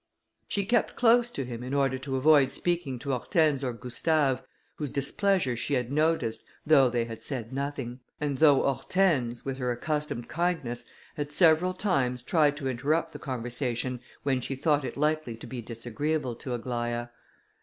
[0.47, 4.41] She kept close to him, in order to avoid speaking to Hortense or Gustave,
[4.77, 9.69] whose displeasure she had noticed, though they had said nothing; and though Hortense, with her
[9.69, 10.85] accustomed kindness,
[11.17, 15.61] had several times tried to interrupt the conversation, when she thought it likely to be
[15.61, 17.11] disagreeable to Aglaïa.